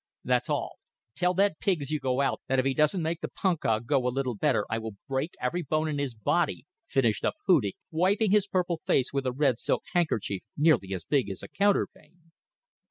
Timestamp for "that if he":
2.47-2.73